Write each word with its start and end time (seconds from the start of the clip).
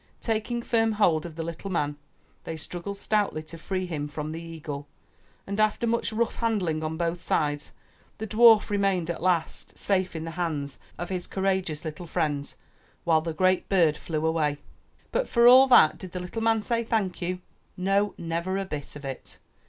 Taking 0.23 0.63
firm 0.63 0.93
hold 0.93 1.27
of 1.27 1.35
the 1.35 1.43
little 1.43 1.69
man, 1.69 1.95
they 2.43 2.57
struggled 2.57 2.97
stoutly 2.97 3.43
to 3.43 3.55
free 3.55 3.85
him 3.85 4.07
from 4.07 4.31
the 4.31 4.41
eagle, 4.41 4.87
and 5.45 5.59
after 5.59 5.85
much 5.85 6.11
rough 6.11 6.37
handling 6.37 6.83
on 6.83 6.97
both 6.97 7.21
sides, 7.21 7.71
the 8.17 8.25
dwarf 8.25 8.71
re 8.71 8.79
mained 8.79 9.11
at 9.11 9.21
last 9.21 9.77
safe 9.77 10.15
in 10.15 10.23
the 10.23 10.31
hands 10.31 10.79
of 10.97 11.09
his 11.09 11.27
courageous 11.27 11.85
little 11.85 12.07
43 12.07 12.07
MY 12.23 12.27
BOOK 12.29 12.33
HOUSE 12.47 12.49
friends, 12.51 12.65
while 13.03 13.21
the 13.21 13.33
great 13.33 13.69
bird 13.69 13.95
flew 13.95 14.25
away. 14.25 14.57
But 15.11 15.29
for 15.29 15.47
all 15.47 15.67
that, 15.67 15.99
did 15.99 16.13
the 16.13 16.19
little 16.19 16.39
old 16.39 16.45
man 16.45 16.61
say 16.63 16.83
thank 16.83 17.21
you? 17.21 17.39
No! 17.77 18.15
never 18.17 18.57
a 18.57 18.65
bit 18.65 18.95
of 18.95 19.05
it 19.05 19.37